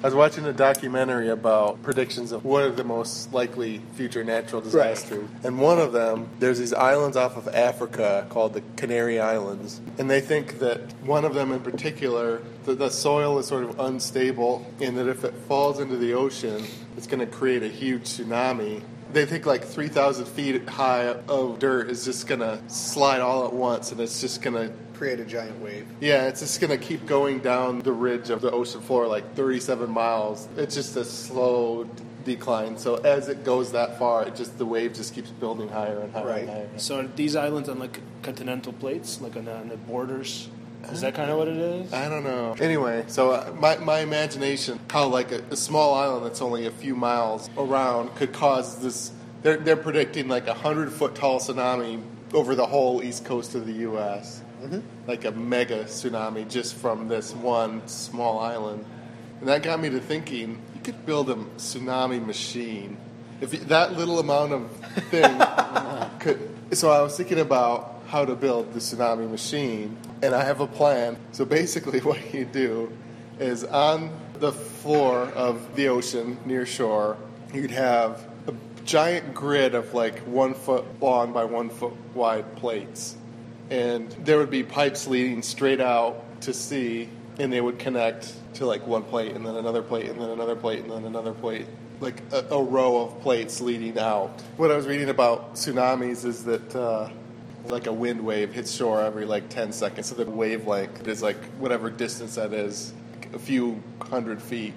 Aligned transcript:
I 0.00 0.06
was 0.06 0.14
watching 0.14 0.44
a 0.44 0.52
documentary 0.52 1.28
about 1.28 1.82
predictions 1.82 2.30
of 2.30 2.44
what 2.44 2.62
are 2.62 2.70
the 2.70 2.84
most 2.84 3.32
likely 3.32 3.82
future 3.94 4.22
natural 4.22 4.62
disasters. 4.62 5.28
And 5.42 5.58
one 5.58 5.80
of 5.80 5.92
them, 5.92 6.28
there's 6.38 6.60
these 6.60 6.72
islands 6.72 7.16
off 7.16 7.36
of 7.36 7.48
Africa 7.48 8.24
called 8.28 8.54
the 8.54 8.62
Canary 8.76 9.18
Islands. 9.18 9.80
And 9.98 10.08
they 10.08 10.20
think 10.20 10.60
that 10.60 10.92
one 11.02 11.24
of 11.24 11.34
them 11.34 11.50
in 11.50 11.62
particular, 11.62 12.42
the, 12.64 12.76
the 12.76 12.90
soil 12.90 13.40
is 13.40 13.48
sort 13.48 13.64
of 13.64 13.80
unstable, 13.80 14.64
and 14.80 14.96
that 14.96 15.08
if 15.08 15.24
it 15.24 15.34
falls 15.48 15.80
into 15.80 15.96
the 15.96 16.14
ocean, 16.14 16.64
it's 16.96 17.08
going 17.08 17.18
to 17.18 17.26
create 17.26 17.64
a 17.64 17.68
huge 17.68 18.02
tsunami. 18.02 18.84
They 19.12 19.26
think 19.26 19.46
like 19.46 19.64
3,000 19.64 20.26
feet 20.26 20.68
high 20.68 21.08
of 21.08 21.58
dirt 21.58 21.90
is 21.90 22.04
just 22.04 22.28
going 22.28 22.40
to 22.40 22.60
slide 22.68 23.20
all 23.20 23.46
at 23.46 23.52
once, 23.52 23.90
and 23.90 24.00
it's 24.00 24.20
just 24.20 24.42
going 24.42 24.54
to 24.54 24.72
Create 24.98 25.20
a 25.20 25.24
giant 25.24 25.60
wave. 25.62 25.86
yeah, 26.00 26.26
it's 26.26 26.40
just 26.40 26.60
going 26.60 26.76
to 26.76 26.84
keep 26.84 27.06
going 27.06 27.38
down 27.38 27.78
the 27.78 27.92
ridge 27.92 28.30
of 28.30 28.40
the 28.40 28.50
ocean 28.50 28.80
floor 28.80 29.06
like 29.06 29.34
37 29.36 29.88
miles. 29.88 30.48
It's 30.56 30.74
just 30.74 30.96
a 30.96 31.04
slow 31.04 31.88
decline. 32.24 32.76
So 32.76 32.96
as 32.96 33.28
it 33.28 33.44
goes 33.44 33.70
that 33.72 33.96
far, 33.96 34.26
it 34.26 34.34
just 34.34 34.58
the 34.58 34.66
wave 34.66 34.94
just 34.94 35.14
keeps 35.14 35.30
building 35.30 35.68
higher 35.68 36.00
and 36.00 36.12
higher 36.12 36.26
Right. 36.26 36.40
and 36.42 36.50
higher. 36.50 36.68
So 36.78 36.98
are 37.00 37.06
these 37.14 37.36
islands 37.36 37.68
on 37.68 37.78
like 37.78 38.00
continental 38.22 38.72
plates, 38.72 39.20
like 39.20 39.36
on 39.36 39.44
the, 39.44 39.54
on 39.54 39.68
the 39.68 39.76
borders? 39.76 40.48
Is 40.90 41.00
that 41.02 41.14
kind 41.14 41.30
of 41.30 41.38
what 41.38 41.46
it 41.48 41.56
is? 41.58 41.92
I 41.92 42.08
don't 42.08 42.24
know. 42.24 42.56
Anyway, 42.60 43.04
so 43.06 43.30
uh, 43.30 43.52
my, 43.56 43.76
my 43.78 44.00
imagination, 44.00 44.80
how 44.90 45.06
like 45.06 45.30
a, 45.30 45.42
a 45.50 45.56
small 45.56 45.94
island 45.94 46.24
that's 46.26 46.42
only 46.42 46.66
a 46.66 46.70
few 46.72 46.96
miles 46.96 47.48
around 47.56 48.14
could 48.16 48.32
cause 48.32 48.80
this. 48.80 49.12
They're, 49.42 49.56
they're 49.58 49.76
predicting 49.76 50.26
like 50.26 50.48
a 50.48 50.54
hundred 50.54 50.92
foot 50.92 51.14
tall 51.14 51.38
tsunami 51.38 52.02
over 52.34 52.56
the 52.56 52.66
whole 52.66 53.00
east 53.02 53.24
coast 53.24 53.54
of 53.54 53.64
the 53.66 53.72
U.S. 53.74 54.42
Mm-hmm. 54.62 54.80
Like 55.06 55.24
a 55.24 55.30
mega 55.30 55.84
tsunami 55.84 56.48
just 56.48 56.74
from 56.74 57.08
this 57.08 57.34
one 57.34 57.86
small 57.86 58.40
island. 58.40 58.84
And 59.40 59.48
that 59.48 59.62
got 59.62 59.80
me 59.80 59.88
to 59.90 60.00
thinking 60.00 60.60
you 60.74 60.80
could 60.82 61.06
build 61.06 61.30
a 61.30 61.34
tsunami 61.34 62.24
machine. 62.24 62.96
If 63.40 63.52
you- 63.54 63.60
that 63.60 63.96
little 63.96 64.18
amount 64.18 64.52
of 64.52 64.70
thing 65.10 65.38
could. 66.18 66.50
So 66.76 66.90
I 66.90 67.00
was 67.02 67.16
thinking 67.16 67.38
about 67.38 68.02
how 68.08 68.24
to 68.24 68.34
build 68.34 68.72
the 68.72 68.80
tsunami 68.80 69.30
machine, 69.30 69.96
and 70.22 70.34
I 70.34 70.42
have 70.44 70.60
a 70.60 70.66
plan. 70.66 71.16
So 71.32 71.44
basically, 71.44 72.00
what 72.10 72.34
you 72.34 72.44
do 72.44 72.90
is 73.38 73.64
on 73.64 74.10
the 74.40 74.52
floor 74.52 75.22
of 75.34 75.76
the 75.76 75.88
ocean 75.88 76.36
near 76.44 76.66
shore, 76.66 77.16
you'd 77.54 77.70
have 77.70 78.26
a 78.48 78.54
giant 78.84 79.34
grid 79.34 79.74
of 79.74 79.94
like 79.94 80.18
one 80.20 80.54
foot 80.54 80.84
long 81.00 81.32
by 81.32 81.44
one 81.44 81.70
foot 81.70 81.92
wide 82.14 82.56
plates 82.56 83.16
and 83.70 84.10
there 84.24 84.38
would 84.38 84.50
be 84.50 84.62
pipes 84.62 85.06
leading 85.06 85.42
straight 85.42 85.80
out 85.80 86.40
to 86.42 86.52
sea, 86.52 87.08
and 87.38 87.52
they 87.52 87.60
would 87.60 87.78
connect 87.78 88.32
to 88.54 88.66
like 88.66 88.86
one 88.86 89.02
plate, 89.02 89.34
and 89.34 89.44
then 89.44 89.56
another 89.56 89.82
plate, 89.82 90.08
and 90.10 90.20
then 90.20 90.30
another 90.30 90.56
plate, 90.56 90.80
and 90.80 90.90
then 90.90 91.04
another 91.04 91.32
plate, 91.32 91.66
like 92.00 92.22
a, 92.32 92.44
a 92.50 92.62
row 92.62 93.02
of 93.02 93.20
plates 93.20 93.60
leading 93.60 93.98
out. 93.98 94.40
What 94.56 94.70
I 94.70 94.76
was 94.76 94.86
reading 94.86 95.08
about 95.08 95.54
tsunamis 95.54 96.24
is 96.24 96.44
that. 96.44 96.74
Uh, 96.74 97.10
like 97.70 97.86
a 97.86 97.92
wind 97.92 98.24
wave 98.24 98.52
hits 98.52 98.72
shore 98.72 99.02
every 99.02 99.26
like 99.26 99.50
10 99.50 99.72
seconds, 99.72 100.06
so 100.08 100.14
the 100.14 100.24
wavelength 100.24 101.06
is 101.06 101.22
like 101.22 101.36
whatever 101.58 101.90
distance 101.90 102.36
that 102.36 102.54
is, 102.54 102.92
a 103.34 103.38
few 103.38 103.82
hundred 104.00 104.40
feet. 104.42 104.72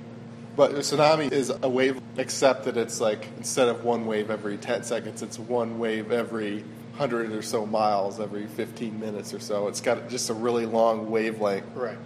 But 0.55 0.71
a 0.71 0.79
tsunami 0.79 1.31
is 1.31 1.51
a 1.61 1.69
wave, 1.69 2.01
except 2.17 2.65
that 2.65 2.77
it's 2.77 2.99
like 2.99 3.27
instead 3.37 3.69
of 3.69 3.83
one 3.85 4.05
wave 4.05 4.29
every 4.29 4.57
10 4.57 4.83
seconds, 4.83 5.21
it's 5.21 5.39
one 5.39 5.79
wave 5.79 6.11
every 6.11 6.63
100 7.01 7.31
or 7.31 7.41
so 7.41 7.65
miles 7.65 8.19
every 8.19 8.45
15 8.45 8.99
minutes 8.99 9.33
or 9.33 9.39
so. 9.39 9.67
It's 9.67 9.81
got 9.81 10.07
just 10.07 10.29
a 10.29 10.35
really 10.35 10.67
long 10.67 11.09
wavelength. 11.09 11.65
Right. 11.73 11.97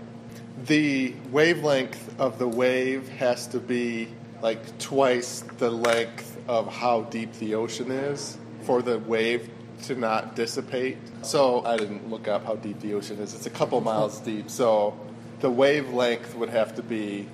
The 0.67 1.13
wavelength 1.31 2.17
of 2.17 2.39
the 2.39 2.47
wave 2.47 3.09
has 3.09 3.45
to 3.47 3.59
be 3.59 4.07
like 4.41 4.79
twice 4.79 5.43
the 5.57 5.69
length 5.69 6.39
of 6.47 6.73
how 6.73 7.02
deep 7.02 7.33
the 7.39 7.55
ocean 7.55 7.91
is 7.91 8.37
for 8.61 8.81
the 8.81 8.97
wave 8.99 9.49
to 9.83 9.95
not 9.95 10.33
dissipate. 10.37 10.97
So 11.23 11.65
I 11.65 11.75
didn't 11.75 12.09
look 12.09 12.30
up 12.30 12.45
how 12.45 12.55
deep 12.55 12.80
the 12.80 12.93
ocean 12.93 13.20
is. 13.20 13.33
It's 13.33 13.47
a 13.47 13.49
couple 13.49 13.81
miles 13.81 14.21
deep. 14.21 14.49
So 14.49 14.97
the 15.41 15.52
wavelength 15.52 16.36
would 16.36 16.49
have 16.49 16.73
to 16.75 16.81
be 16.81 17.27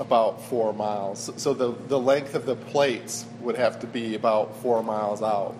about 0.00 0.42
four 0.46 0.72
miles. 0.72 1.30
So 1.36 1.54
the, 1.54 1.76
the 1.86 2.00
length 2.00 2.34
of 2.34 2.44
the 2.44 2.56
plates 2.56 3.24
would 3.40 3.56
have 3.56 3.78
to 3.80 3.86
be 3.86 4.16
about 4.16 4.56
four 4.56 4.82
miles 4.82 5.22
out. 5.22 5.54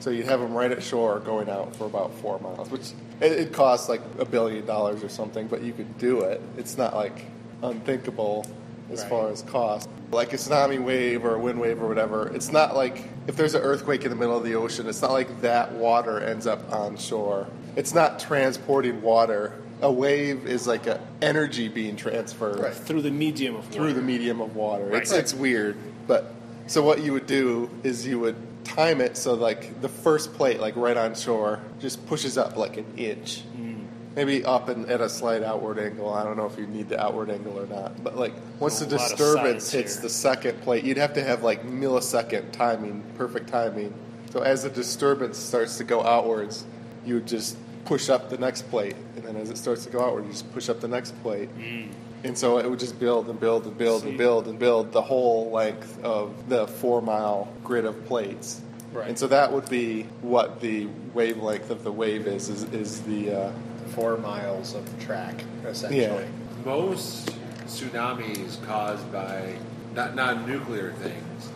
So 0.00 0.10
you'd 0.10 0.26
have 0.26 0.40
them 0.40 0.54
right 0.54 0.70
at 0.70 0.82
shore 0.82 1.18
going 1.20 1.48
out 1.48 1.74
for 1.76 1.86
about 1.86 2.14
four 2.14 2.38
miles, 2.40 2.70
which 2.70 2.92
it, 3.20 3.32
it 3.32 3.52
costs 3.52 3.88
like 3.88 4.00
a 4.18 4.24
billion 4.24 4.64
dollars 4.64 5.02
or 5.02 5.08
something, 5.08 5.48
but 5.48 5.62
you 5.62 5.72
could 5.72 5.98
do 5.98 6.20
it. 6.20 6.40
It's 6.56 6.78
not 6.78 6.94
like 6.94 7.24
unthinkable 7.62 8.46
as 8.90 9.00
Right. 9.02 9.10
far 9.10 9.28
as 9.30 9.42
cost. 9.42 9.88
Like 10.10 10.32
a 10.32 10.36
tsunami 10.36 10.82
wave 10.82 11.24
or 11.24 11.34
a 11.34 11.38
wind 11.38 11.60
wave 11.60 11.82
or 11.82 11.88
whatever, 11.88 12.28
it's 12.34 12.50
not 12.52 12.74
like 12.74 13.04
if 13.26 13.36
there's 13.36 13.54
an 13.54 13.60
earthquake 13.62 14.04
in 14.04 14.10
the 14.10 14.16
middle 14.16 14.36
of 14.36 14.44
the 14.44 14.54
ocean, 14.54 14.88
it's 14.88 15.02
not 15.02 15.12
like 15.12 15.42
that 15.42 15.72
water 15.72 16.20
ends 16.20 16.46
up 16.46 16.72
on 16.72 16.96
shore. 16.96 17.46
It's 17.76 17.92
not 17.92 18.18
transporting 18.18 19.02
water. 19.02 19.52
A 19.82 19.92
wave 19.92 20.46
is 20.46 20.66
like 20.66 20.86
a 20.86 21.00
energy 21.20 21.68
being 21.68 21.94
transferred 21.96 22.58
Right. 22.60 22.72
Through 22.74 23.02
the 23.02 23.10
medium 23.10 23.56
of 23.56 23.66
through 23.66 23.88
the 23.88 23.94
water. 24.00 24.02
medium 24.02 24.40
of 24.40 24.56
water. 24.56 24.84
Right. 24.86 25.02
It's 25.02 25.12
it's 25.12 25.34
weird, 25.34 25.76
but 26.06 26.32
so 26.66 26.82
what 26.82 27.02
you 27.02 27.12
would 27.12 27.26
do 27.26 27.68
is 27.82 28.06
you 28.06 28.18
would 28.20 28.36
time 28.78 29.00
it 29.00 29.16
so 29.16 29.34
like 29.34 29.80
the 29.80 29.88
first 29.88 30.32
plate, 30.34 30.60
like 30.60 30.76
right 30.76 30.96
on 30.96 31.14
shore, 31.14 31.60
just 31.80 32.06
pushes 32.06 32.38
up 32.38 32.56
like 32.56 32.76
an 32.76 32.86
inch, 32.96 33.42
mm. 33.56 33.84
maybe 34.14 34.44
up 34.44 34.68
and 34.68 34.88
at 34.88 35.00
a 35.00 35.08
slight 35.08 35.42
outward 35.42 35.80
angle. 35.80 36.14
I 36.14 36.22
don't 36.22 36.36
know 36.36 36.46
if 36.46 36.56
you 36.56 36.66
need 36.66 36.88
the 36.88 37.00
outward 37.00 37.28
angle 37.28 37.58
or 37.58 37.66
not, 37.66 38.02
but 38.04 38.16
like 38.16 38.34
once 38.60 38.78
the 38.78 38.86
lot 38.86 39.10
of 39.10 39.18
disturbance 39.18 39.70
hits 39.70 39.94
here. 39.94 40.02
the 40.02 40.08
second 40.08 40.60
plate, 40.62 40.84
you'd 40.84 40.96
have 40.96 41.14
to 41.14 41.24
have 41.24 41.42
like 41.42 41.66
millisecond 41.66 42.52
timing, 42.52 43.02
perfect 43.16 43.48
timing. 43.48 43.92
So 44.30 44.40
as 44.40 44.62
the 44.62 44.70
disturbance 44.70 45.38
starts 45.38 45.78
to 45.78 45.84
go 45.84 46.04
outwards, 46.04 46.64
you 47.04 47.14
would 47.14 47.26
just 47.26 47.56
push 47.84 48.08
up 48.08 48.30
the 48.30 48.38
next 48.38 48.70
plate, 48.70 48.94
and 49.16 49.24
then 49.24 49.34
as 49.36 49.50
it 49.50 49.58
starts 49.58 49.84
to 49.84 49.90
go 49.90 50.04
outward, 50.04 50.26
you 50.26 50.32
just 50.32 50.52
push 50.52 50.68
up 50.68 50.80
the 50.80 50.88
next 50.88 51.20
plate. 51.22 51.48
Mm. 51.58 51.88
And 52.24 52.36
so 52.36 52.58
it 52.58 52.68
would 52.68 52.80
just 52.80 52.98
build 52.98 53.28
and 53.28 53.38
build 53.38 53.64
and 53.64 53.78
build 53.78 54.02
See. 54.02 54.10
and 54.10 54.18
build 54.18 54.48
and 54.48 54.58
build 54.58 54.92
the 54.92 55.02
whole 55.02 55.50
length 55.50 56.04
of 56.04 56.48
the 56.48 56.66
four 56.66 57.00
mile 57.00 57.52
grid 57.64 57.84
of 57.84 58.06
plates. 58.06 58.60
Right. 58.92 59.08
And 59.08 59.18
so 59.18 59.26
that 59.28 59.52
would 59.52 59.68
be 59.68 60.04
what 60.22 60.60
the 60.60 60.86
wavelength 61.12 61.70
of 61.70 61.84
the 61.84 61.92
wave 61.92 62.26
is, 62.26 62.48
is, 62.48 62.64
is 62.72 63.02
the, 63.02 63.32
uh, 63.32 63.52
Four 63.94 64.18
miles 64.18 64.74
of 64.74 64.86
track, 65.00 65.42
essentially. 65.64 66.26
Most 66.64 67.30
tsunamis 67.66 68.62
caused 68.66 69.10
by 69.10 69.56
not 69.94 70.14
non-nuclear 70.14 70.92
things 70.92 71.50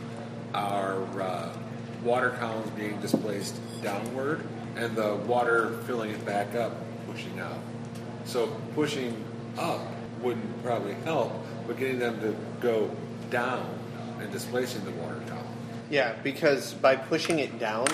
are 0.55 1.03
uh, 1.21 1.53
water 2.03 2.31
columns 2.31 2.71
being 2.71 2.99
displaced 3.01 3.61
downward 3.83 4.47
and 4.77 4.97
the 4.97 5.17
water 5.27 5.79
filling 5.87 6.11
it 6.11 6.25
back 6.25 6.55
up, 6.55 6.73
pushing 7.07 7.39
out. 7.39 7.59
So 8.25 8.47
pushing 8.75 9.23
up 9.59 9.83
wouldn't 10.23 10.63
probably 10.63 10.95
help, 11.05 11.33
but 11.67 11.77
getting 11.77 11.99
them 11.99 12.19
to 12.21 12.35
go 12.61 12.91
down 13.31 13.69
and 14.21 14.33
displacing 14.33 14.85
the 14.85 14.93
water 14.93 15.21
column. 15.29 15.47
Yeah, 15.93 16.15
because 16.23 16.73
by 16.73 16.97
pushing 16.97 17.39
it 17.39 17.59
down, 17.59 17.87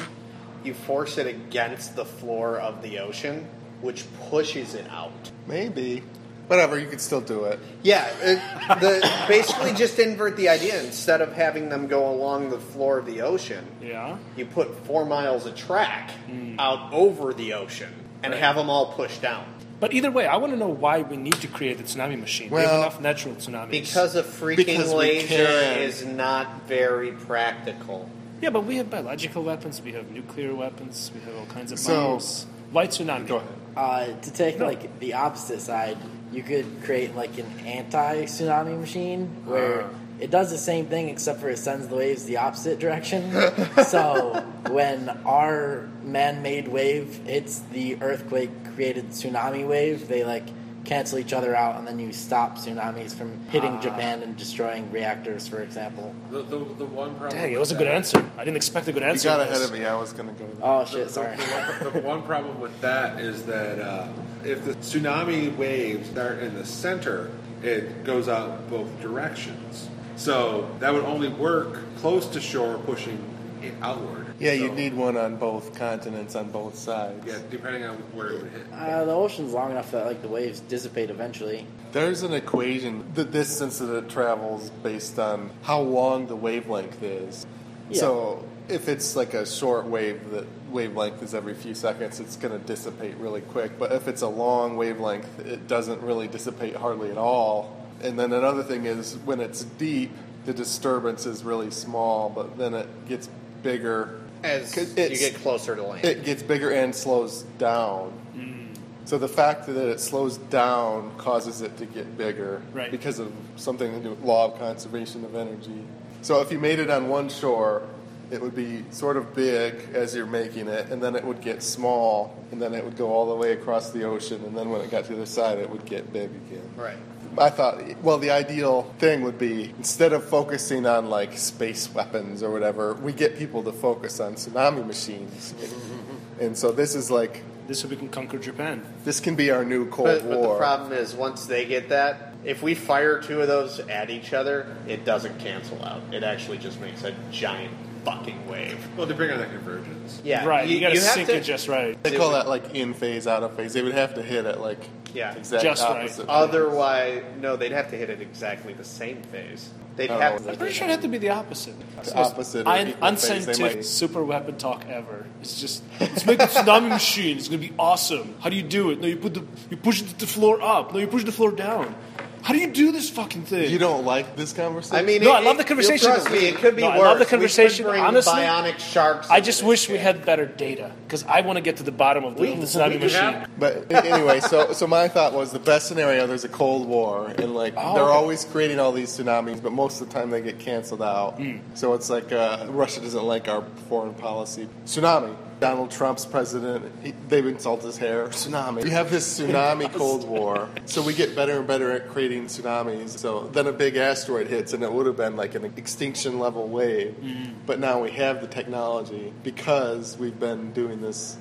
you 0.62 0.72
force 0.72 1.18
it 1.18 1.26
against 1.26 1.96
the 1.96 2.04
floor 2.04 2.58
of 2.58 2.80
the 2.80 3.00
ocean, 3.00 3.48
which 3.80 4.04
pushes 4.30 4.74
it 4.74 4.88
out. 4.88 5.32
maybe, 5.48 6.04
whatever, 6.46 6.78
you 6.78 6.86
could 6.86 7.00
still 7.00 7.20
do 7.20 7.44
it. 7.46 7.58
Yeah, 7.82 8.06
it, 8.22 8.80
the, 8.80 9.24
basically 9.26 9.72
just 9.72 9.98
invert 9.98 10.36
the 10.36 10.48
idea. 10.48 10.80
Instead 10.80 11.20
of 11.22 11.32
having 11.32 11.70
them 11.70 11.88
go 11.88 12.08
along 12.08 12.50
the 12.50 12.60
floor 12.60 12.98
of 12.98 13.06
the 13.06 13.22
ocean, 13.22 13.66
Yeah. 13.82 14.18
you 14.36 14.46
put 14.46 14.86
four 14.86 15.04
miles 15.04 15.44
of 15.46 15.56
track 15.56 16.12
hmm. 16.26 16.54
out 16.56 16.92
over 16.92 17.34
the 17.34 17.54
ocean 17.54 17.92
and 18.22 18.32
have 18.32 18.54
them 18.54 18.70
all 18.70 18.92
pushed 18.92 19.22
down. 19.22 19.44
But 19.80 19.92
either 19.94 20.10
way, 20.10 20.26
I 20.26 20.36
want 20.36 20.52
to 20.52 20.58
know 20.58 20.68
why 20.68 21.02
we 21.02 21.16
need 21.16 21.34
to 21.34 21.46
create 21.46 21.78
a 21.80 21.84
tsunami 21.84 22.18
machine. 22.18 22.50
we 22.50 22.60
have 22.60 22.70
Well, 22.70 22.82
enough 22.82 23.00
natural 23.00 23.34
tsunamis. 23.36 23.70
Because 23.70 24.16
a 24.16 24.22
freaking 24.24 24.56
Because 24.56 24.92
laser 24.92 25.48
is 25.78 26.04
not 26.04 26.66
very 26.66 27.12
practical. 27.12 28.10
yeah, 28.40 28.50
but 28.50 28.64
we 28.64 28.76
have 28.78 28.90
biological 28.90 29.42
weapons, 29.44 29.80
we 29.80 29.92
have 29.92 30.10
nuclear 30.10 30.54
weapons, 30.54 31.10
we 31.14 31.20
have 31.20 31.36
all 31.38 31.46
kinds 31.46 31.70
of 31.72 31.78
So- 31.78 31.94
bombs. 31.94 32.46
Why 32.72 32.86
tsunami? 32.88 33.26
Go 33.28 33.36
ahead. 33.36 33.48
Uh, 33.76 34.06
to 34.20 34.32
take 34.32 34.58
No. 34.58 34.66
like 34.66 34.98
the 34.98 35.14
opposite 35.14 35.60
side, 35.60 35.96
you 36.32 36.42
could 36.42 36.66
create 36.84 37.14
like 37.14 37.38
an 37.38 37.46
anti-tsunami 37.64 38.78
machine 38.78 39.28
where 39.46 39.84
it 40.20 40.30
does 40.30 40.50
the 40.50 40.58
same 40.58 40.86
thing 40.86 41.08
except 41.08 41.40
for 41.40 41.48
it 41.48 41.58
sends 41.58 41.88
the 41.88 41.96
waves 41.96 42.24
the 42.24 42.38
opposite 42.38 42.78
direction. 42.78 43.30
so 43.86 44.44
when 44.70 45.08
our 45.24 45.88
man-made 46.02 46.68
wave 46.68 47.16
hits 47.24 47.60
the 47.72 48.00
earthquake-created 48.02 49.10
tsunami 49.10 49.66
wave, 49.66 50.08
they 50.08 50.24
like 50.24 50.44
cancel 50.84 51.18
each 51.18 51.32
other 51.34 51.54
out, 51.54 51.76
and 51.76 51.86
then 51.86 51.98
you 51.98 52.12
stop 52.12 52.56
tsunamis 52.56 53.14
from 53.14 53.38
hitting 53.50 53.78
Japan 53.80 54.22
and 54.22 54.36
destroying 54.36 54.90
reactors, 54.90 55.46
for 55.46 55.60
example. 55.60 56.14
The, 56.30 56.42
the, 56.42 56.58
the 56.58 56.86
one 56.86 57.14
problem. 57.16 57.38
Dang, 57.38 57.52
it 57.52 57.60
was 57.60 57.72
a 57.72 57.74
good 57.74 57.88
answer. 57.88 58.24
I 58.38 58.44
didn't 58.44 58.56
expect 58.56 58.88
a 58.88 58.92
good 58.92 59.02
answer. 59.02 59.28
You 59.28 59.34
answer. 59.34 59.44
got 59.44 59.56
ahead 59.56 59.70
of 59.70 59.78
me. 59.78 59.84
I 59.84 59.96
was 59.96 60.12
going 60.12 60.34
to 60.34 60.42
go. 60.42 60.48
Oh 60.62 60.84
shit! 60.84 61.08
the- 61.08 61.12
Sorry. 61.12 61.36
The, 61.36 61.42
one, 61.42 61.92
the 61.92 62.00
one 62.00 62.22
problem 62.22 62.60
with 62.60 62.80
that 62.80 63.20
is 63.20 63.44
that 63.44 63.78
uh, 63.78 64.08
if 64.44 64.64
the 64.64 64.74
tsunami 64.74 65.54
waves 65.56 66.08
start 66.08 66.38
in 66.38 66.54
the 66.54 66.64
center 66.64 67.30
it 67.62 68.04
goes 68.04 68.28
out 68.28 68.68
both 68.70 69.00
directions. 69.00 69.88
So 70.18 70.68
that 70.80 70.92
would 70.92 71.04
only 71.04 71.28
work 71.28 71.78
close 71.98 72.26
to 72.28 72.40
shore, 72.40 72.78
pushing 72.78 73.18
it 73.62 73.72
outward. 73.80 74.26
Yeah, 74.40 74.50
So- 74.50 74.56
you'd 74.64 74.74
need 74.74 74.94
one 74.94 75.16
on 75.16 75.36
both 75.36 75.74
continents 75.78 76.34
on 76.36 76.50
both 76.50 76.76
sides. 76.76 77.24
Yeah, 77.26 77.38
depending 77.50 77.84
on 77.84 77.96
where 78.12 78.28
it 78.28 78.42
would 78.42 78.50
hit. 78.52 78.62
Uh, 78.72 79.04
the 79.04 79.12
ocean's 79.12 79.52
long 79.52 79.70
enough 79.70 79.90
that 79.92 80.06
like 80.06 80.22
the 80.22 80.28
waves 80.28 80.60
dissipate 80.60 81.10
eventually. 81.10 81.66
There's 81.92 82.22
an 82.22 82.32
equation, 82.34 83.04
the 83.14 83.24
distance 83.24 83.78
that 83.78 83.92
it 83.96 84.08
travels 84.08 84.70
based 84.82 85.18
on 85.18 85.50
how 85.62 85.80
long 85.80 86.26
the 86.26 86.36
wavelength 86.36 87.02
is. 87.02 87.46
Yeah. 87.88 88.00
So 88.00 88.44
if 88.68 88.88
it's 88.88 89.16
like 89.16 89.34
a 89.34 89.46
short 89.46 89.86
wave 89.86 90.30
that 90.32 90.46
wavelength 90.70 91.22
is 91.22 91.32
every 91.34 91.54
few 91.54 91.74
seconds, 91.74 92.20
it's 92.20 92.36
going 92.36 92.52
to 92.52 92.64
dissipate 92.64 93.16
really 93.16 93.40
quick. 93.40 93.78
But 93.78 93.92
if 93.92 94.06
it's 94.06 94.22
a 94.22 94.28
long 94.28 94.76
wavelength, 94.76 95.40
it 95.46 95.66
doesn't 95.66 96.02
really 96.02 96.28
dissipate 96.28 96.76
hardly 96.76 97.10
at 97.10 97.18
all. 97.18 97.74
And 98.02 98.18
then 98.18 98.32
another 98.32 98.62
thing 98.62 98.86
is 98.86 99.16
when 99.24 99.40
it's 99.40 99.64
deep, 99.64 100.10
the 100.46 100.54
disturbance 100.54 101.26
is 101.26 101.44
really 101.44 101.70
small, 101.70 102.28
but 102.30 102.56
then 102.56 102.74
it 102.74 103.08
gets 103.08 103.28
bigger. 103.62 104.20
as 104.44 104.74
you 104.76 104.94
get 105.18 105.34
closer 105.36 105.74
to 105.74 105.82
land. 105.82 106.04
It 106.04 106.24
gets 106.24 106.42
bigger 106.42 106.70
and 106.70 106.94
slows 106.94 107.42
down. 107.58 108.12
Mm-hmm. 108.36 108.74
So 109.04 109.18
the 109.18 109.28
fact 109.28 109.66
that 109.66 109.76
it 109.76 110.00
slows 110.00 110.36
down 110.36 111.12
causes 111.18 111.60
it 111.62 111.76
to 111.78 111.86
get 111.86 112.16
bigger 112.16 112.62
Right. 112.72 112.90
because 112.90 113.18
of 113.18 113.32
something 113.56 113.90
to 113.90 114.00
do 114.00 114.10
with 114.10 114.20
law 114.22 114.52
of 114.52 114.58
conservation 114.58 115.24
of 115.24 115.34
energy. 115.34 115.82
So 116.22 116.40
if 116.40 116.52
you 116.52 116.58
made 116.58 116.78
it 116.78 116.90
on 116.90 117.08
one 117.08 117.28
shore, 117.30 117.82
it 118.30 118.40
would 118.40 118.54
be 118.54 118.84
sort 118.90 119.16
of 119.16 119.34
big 119.34 119.74
as 119.94 120.14
you're 120.14 120.26
making 120.26 120.68
it, 120.68 120.90
and 120.90 121.02
then 121.02 121.16
it 121.16 121.24
would 121.24 121.40
get 121.40 121.62
small, 121.62 122.36
and 122.52 122.60
then 122.60 122.74
it 122.74 122.84
would 122.84 122.96
go 122.96 123.10
all 123.10 123.26
the 123.28 123.34
way 123.34 123.52
across 123.52 123.90
the 123.90 124.04
ocean, 124.04 124.44
and 124.44 124.56
then 124.56 124.68
when 124.70 124.80
it 124.80 124.90
got 124.90 125.04
to 125.04 125.10
the 125.10 125.16
other 125.16 125.26
side, 125.26 125.58
it 125.58 125.68
would 125.70 125.84
get 125.84 126.12
big 126.12 126.30
again. 126.30 126.68
right. 126.76 126.98
I 127.36 127.50
thought, 127.50 127.80
well, 128.02 128.18
the 128.18 128.30
ideal 128.30 128.82
thing 128.98 129.22
would 129.22 129.38
be 129.38 129.72
instead 129.78 130.12
of 130.12 130.24
focusing 130.24 130.86
on 130.86 131.08
like 131.08 131.38
space 131.38 131.92
weapons 131.94 132.42
or 132.42 132.50
whatever, 132.50 132.94
we 132.94 133.12
get 133.12 133.38
people 133.38 133.62
to 133.62 133.70
focus 133.70 134.18
on 134.18 134.34
tsunami 134.34 134.84
machines. 134.84 135.54
And 136.40 136.56
so 136.56 136.70
this 136.70 136.94
is 136.94 137.10
like, 137.10 137.42
This 137.66 137.82
way 137.84 137.90
we 137.90 137.96
can 137.96 138.08
conquer 138.08 138.38
Japan. 138.38 138.82
this 139.04 139.18
can 139.18 139.34
be 139.34 139.50
our 139.50 139.64
new 139.64 139.88
Cold 139.88 140.06
But, 140.06 140.28
but 140.28 140.40
the 140.42 140.56
problem 140.56 140.92
is, 140.92 141.14
once 141.14 141.46
they 141.46 141.64
get 141.64 141.88
that, 141.88 142.34
if 142.44 142.62
we 142.62 142.74
fire 142.74 143.20
two 143.20 143.40
of 143.42 143.48
those 143.48 143.80
at 143.80 144.08
each 144.08 144.32
other, 144.32 144.76
it 144.86 145.04
doesn't 145.04 145.38
cancel 145.40 145.84
out. 145.84 146.00
It 146.12 146.22
actually 146.22 146.58
just 146.58 146.80
makes 146.80 147.02
a 147.02 147.12
giant 147.32 147.72
fucking 148.10 148.48
wave. 148.48 148.78
Well, 148.96 149.06
depending 149.06 149.32
on 149.36 149.40
the 149.40 149.46
convergence. 149.46 150.20
Yeah, 150.24 150.44
right, 150.44 150.66
you, 150.68 150.80
gotta 150.80 150.94
have 150.94 151.02
sync 151.04 151.28
to- 151.28 151.36
it 151.36 151.40
just 151.44 151.68
right. 151.68 152.00
they 152.02 152.16
call 152.16 152.30
that 152.32 152.48
like 152.48 152.74
in 152.74 152.94
phase, 152.94 153.26
out 153.26 153.42
of 153.42 153.54
phase. 153.56 153.72
They 153.72 153.82
would 153.82 153.94
have 153.94 154.14
to 154.14 154.22
hit 154.22 154.46
it 154.46 154.58
like 154.58 154.78
Yeah. 155.14 155.34
exactly 155.34 155.68
Just 155.68 155.82
opposite. 155.82 156.16
phase. 156.16 156.26
Otherwise, 156.28 157.22
no, 157.40 157.56
they'd 157.56 157.72
have 157.72 157.90
to 157.90 157.96
hit 157.96 158.10
it 158.10 158.20
exactly 158.20 158.72
the 158.72 158.84
same 158.84 159.22
phase. 159.22 159.70
They'd 159.96 160.10
Oh, 160.12 160.18
have 160.20 160.42
I'm 160.42 160.48
I'm 160.50 160.56
pretty 160.56 160.74
sure 160.74 160.84
it'd 160.84 160.92
have 160.92 161.02
to 161.02 161.08
be 161.08 161.18
the 161.18 161.30
opposite. 161.30 161.74
The 162.04 162.14
opposite 162.16 162.66
or 162.66 162.70
Un- 162.70 162.86
phase, 162.86 162.94
unscientific 163.02 163.76
might- 163.76 163.84
super 163.84 164.22
weapon 164.24 164.56
talk 164.56 164.84
ever. 164.88 165.26
It's 165.40 165.60
just 165.60 165.82
let's 166.00 166.24
make 166.24 166.40
a 166.40 166.46
tsunami 166.46 166.88
machine. 166.88 167.36
It's 167.36 167.48
gonna 167.48 167.58
be 167.58 167.72
awesome. 167.78 168.34
How 168.40 168.48
do 168.48 168.54
you 168.56 168.62
do 168.62 168.90
it? 168.90 169.00
No, 169.00 169.08
you 169.08 169.16
put 169.16 169.34
the 169.34 169.44
you 169.70 169.76
push 169.76 170.02
the 170.02 170.26
floor 170.26 170.62
up. 170.62 170.92
No, 170.92 171.00
you 171.00 171.08
push 171.08 171.24
the 171.24 171.32
floor 171.32 171.50
down. 171.50 171.94
How 172.42 172.54
do 172.54 172.60
you 172.60 172.68
do 172.68 172.92
this 172.92 173.10
fucking 173.10 173.42
thing? 173.42 173.70
You 173.70 173.78
don't 173.78 174.04
like 174.04 174.36
this 174.36 174.52
conversation? 174.52 174.96
I 174.96 175.02
mean, 175.02 175.22
No, 175.22 175.32
it- 175.34 175.38
I 175.38 175.40
love 175.40 175.58
the 175.58 175.64
conversation. 175.64 176.10
Trust 176.10 176.30
me, 176.30 176.46
it 176.48 176.56
could 176.56 176.76
be 176.76 176.82
No, 176.82 176.88
worse. 176.90 176.96
I 177.00 177.02
love 177.02 177.18
the 177.18 177.20
We 177.20 177.24
could 177.26 177.30
conversation. 177.30 177.86
bring 177.86 178.02
Honestly, 178.02 178.32
bionic 178.32 178.78
sharks. 178.78 179.28
I 179.30 179.40
just 179.40 179.60
this 179.60 179.66
wish 179.68 179.88
we 179.88 179.96
shit. 179.96 180.02
had 180.02 180.24
better 180.24 180.46
data 180.46 180.92
because 181.06 181.24
I 181.24 181.40
want 181.42 181.56
to 181.56 181.60
get 181.60 181.76
to 181.78 181.82
the 181.82 181.92
bottom 181.92 182.24
of 182.24 182.36
the, 182.36 182.42
We- 182.42 182.54
tsunami 182.54 183.00
machine. 183.00 183.20
have- 183.20 183.48
But 183.58 183.90
anyway, 183.92 184.40
so 184.40 184.72
so 184.72 184.86
my 184.86 185.08
thought 185.08 185.32
was 185.34 185.50
the 185.52 185.58
best 185.58 185.88
scenario. 185.88 186.26
There's 186.26 186.44
a 186.44 186.48
Cold 186.48 186.86
War, 186.88 187.32
and 187.38 187.54
like 187.54 187.74
Oh, 187.76 187.94
they're 187.94 188.04
okay. 188.04 188.12
always 188.12 188.44
creating 188.44 188.78
all 188.80 188.92
these 188.92 189.16
tsunamis, 189.16 189.62
but 189.62 189.72
most 189.72 190.00
of 190.00 190.08
the 190.08 190.14
time 190.14 190.30
they 190.30 190.40
get 190.40 190.58
canceled 190.58 191.02
out. 191.02 191.34
Hmm. 191.38 191.58
So 191.74 191.94
it's 191.94 192.08
like 192.08 192.32
uh, 192.32 192.66
Russia 192.68 193.00
doesn't 193.00 193.24
like 193.24 193.48
our 193.48 193.64
foreign 193.88 194.14
policy. 194.14 194.68
Tsunami. 194.86 195.34
Donald 195.60 195.90
Trump's 195.90 196.24
president. 196.24 196.92
He, 197.02 197.12
they've 197.28 197.46
insulted 197.46 197.86
his 197.86 197.98
hair. 197.98 198.28
Tsunami. 198.28 198.82
We 198.82 198.90
have 198.90 199.10
this 199.10 199.38
tsunami 199.38 199.92
Cold 199.92 200.28
War, 200.28 200.68
so 200.86 201.02
we 201.02 201.14
get 201.14 201.34
better 201.34 201.58
and 201.58 201.66
better 201.66 201.90
at 201.90 202.08
creating 202.08 202.46
tsunamis. 202.46 203.18
So 203.18 203.48
then 203.48 203.66
a 203.66 203.72
big 203.72 203.96
asteroid 203.96 204.48
hits, 204.48 204.72
and 204.72 204.82
it 204.82 204.92
would 204.92 205.06
have 205.06 205.16
been 205.16 205.36
like 205.36 205.54
an 205.54 205.64
extinction 205.76 206.38
level 206.38 206.68
wave. 206.68 207.14
Hmm. 207.14 207.52
But 207.66 207.80
now 207.80 208.02
we 208.02 208.10
have 208.12 208.40
the 208.40 208.46
technology 208.46 209.32
because 209.42 210.16
we've 210.18 210.38
been 210.38 210.72
doing 210.72 211.00
this 211.00 211.36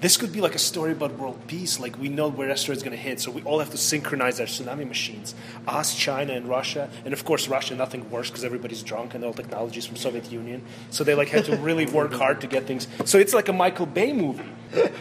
This 0.00 0.16
could 0.16 0.32
be 0.32 0.40
like 0.40 0.54
a 0.54 0.58
story 0.58 0.92
about 0.92 1.18
world 1.18 1.38
peace. 1.46 1.80
Like 1.80 1.98
we 1.98 2.08
know 2.08 2.28
where 2.28 2.50
asteroid's 2.50 2.82
going 2.82 2.96
to 2.96 3.02
hit, 3.02 3.20
so 3.20 3.30
we 3.30 3.42
all 3.42 3.58
have 3.60 3.70
to 3.70 3.78
synchronize 3.78 4.40
our 4.40 4.46
tsunami 4.46 4.86
machines. 4.86 5.34
Us, 5.66 5.94
China, 5.94 6.34
and 6.34 6.48
Russia, 6.48 6.90
and 7.04 7.12
of 7.12 7.24
course 7.24 7.48
Russia. 7.48 7.74
Nothing 7.74 8.08
worse 8.10 8.30
because 8.30 8.44
everybody's 8.44 8.82
drunk 8.82 9.14
and 9.14 9.24
all 9.24 9.32
technologies 9.32 9.86
from 9.86 9.96
Soviet 9.96 10.30
Union. 10.30 10.62
So 10.90 11.04
they 11.04 11.14
like 11.14 11.28
had 11.28 11.46
to 11.46 11.56
really 11.56 11.86
work 11.98 12.12
hard 12.12 12.40
to 12.42 12.46
get 12.46 12.64
things. 12.64 12.86
So 13.04 13.18
it's 13.18 13.34
like 13.34 13.48
a 13.48 13.52
Michael 13.52 13.86
Bay 13.86 14.12
movie, 14.12 14.44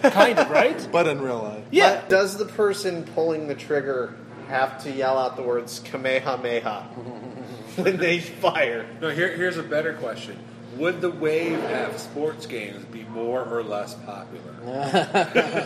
kind 0.01 0.39
of 0.39 0.49
right? 0.49 0.87
but 0.91 1.07
in 1.07 1.21
real 1.21 1.41
life. 1.41 1.63
Yeah. 1.71 1.95
But 1.95 2.09
does 2.09 2.37
the 2.37 2.45
person 2.45 3.03
pulling 3.03 3.47
the 3.47 3.55
trigger 3.55 4.15
have 4.47 4.83
to 4.83 4.91
yell 4.91 5.17
out 5.17 5.35
the 5.35 5.43
words 5.43 5.79
Kamehameha 5.79 6.83
when 7.75 7.97
they 7.97 8.19
fire? 8.19 8.85
No, 9.01 9.09
here, 9.09 9.35
here's 9.35 9.57
a 9.57 9.63
better 9.63 9.93
question. 9.93 10.37
Would 10.77 11.01
the 11.01 11.09
wave 11.11 11.59
at 11.65 11.99
sports 11.99 12.45
games 12.45 12.83
be 12.85 13.03
more 13.03 13.43
or 13.43 13.63
less 13.63 13.93
popular? 13.93 15.65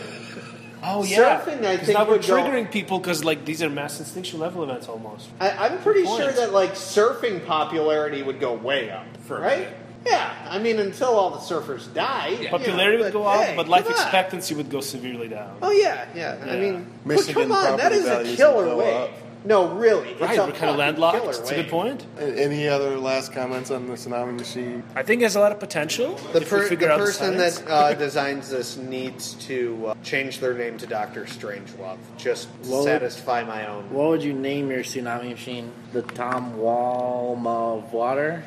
Oh 0.82 1.04
yeah. 1.04 1.38
Surfing, 1.42 1.62
I 1.62 1.76
'Cause 1.76 1.86
think, 1.86 1.98
now 1.98 2.04
we're 2.06 2.12
would 2.12 2.26
go- 2.26 2.36
triggering 2.38 2.70
people 2.70 2.98
because 3.00 3.22
like 3.22 3.44
these 3.44 3.62
are 3.62 3.68
mass 3.68 4.00
extinction 4.00 4.40
level 4.40 4.62
events 4.62 4.88
almost. 4.88 5.28
I, 5.38 5.50
I'm 5.50 5.78
pretty 5.80 6.04
Good 6.04 6.16
sure 6.16 6.24
point. 6.24 6.36
that 6.36 6.52
like 6.54 6.72
surfing 6.72 7.44
popularity 7.44 8.22
would 8.22 8.40
go 8.40 8.54
way 8.54 8.88
up, 8.90 9.04
For 9.26 9.38
right? 9.38 9.68
Yeah, 10.06 10.32
I 10.48 10.58
mean 10.58 10.78
until 10.78 11.08
all 11.10 11.28
the 11.32 11.36
surfers 11.36 11.92
die, 11.92 12.28
you 12.28 12.44
know, 12.44 12.50
Popularity 12.56 13.02
would 13.02 13.12
go 13.12 13.24
up, 13.26 13.44
hey, 13.44 13.56
but 13.56 13.68
life 13.68 13.90
expectancy 13.90 14.54
would 14.54 14.70
go 14.70 14.80
severely 14.80 15.28
down. 15.28 15.58
Oh 15.60 15.70
yeah, 15.70 16.06
yeah. 16.14 16.38
I 16.42 16.54
Yeah. 16.54 16.60
mean, 16.62 16.86
but 17.04 17.16
Michigan 17.16 17.42
come 17.42 17.52
on, 17.52 17.76
that 17.76 17.92
is 17.92 18.06
a 18.06 18.24
killer 18.34 18.74
wave. 18.74 18.94
up. 18.94 19.10
No, 19.42 19.68
really, 19.74 20.10
it's 20.10 20.20
Right, 20.20 20.38
a 20.38 20.44
we're 20.44 20.52
kind 20.52 20.70
of 20.70 20.76
landlocked. 20.76 21.18
killer 21.18 21.30
It's 21.30 21.50
a 21.50 21.54
good 21.54 21.68
point. 21.70 22.04
Any 22.18 22.68
other 22.68 22.98
last 22.98 23.32
comments 23.32 23.70
on 23.70 23.86
the 23.86 23.94
tsunami 23.94 24.38
machine? 24.38 24.82
I 24.94 25.02
think 25.02 25.22
it 25.22 25.24
has 25.24 25.36
a 25.36 25.40
lot 25.40 25.50
of 25.52 25.58
potential. 25.58 26.14
The, 26.32 26.42
per, 26.42 26.68
the 26.68 26.76
person 26.76 27.38
the 27.38 27.44
that 27.44 27.64
uh, 27.66 27.94
designs 27.94 28.50
this 28.50 28.76
needs 28.76 29.32
to 29.46 29.86
uh, 29.88 29.94
change 30.02 30.40
their 30.40 30.52
name 30.52 30.76
to 30.78 30.86
Doctor 30.86 31.24
Strangelove, 31.24 31.96
just 32.18 32.48
to 32.64 32.70
Well- 32.70 32.82
satisfy 32.84 33.42
my 33.44 33.66
own. 33.66 33.90
What 33.90 34.08
would 34.08 34.22
you 34.22 34.34
name 34.34 34.70
your 34.70 34.80
tsunami 34.82 35.30
machine? 35.30 35.72
The 35.92 36.02
Tom 36.02 36.56
Walma 36.58 37.78
of 37.78 37.92
water? 37.94 38.44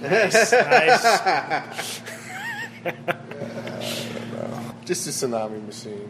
nice. 0.00 0.52
Just 4.86 5.06
a 5.06 5.10
tsunami 5.10 5.64
machine. 5.64 6.08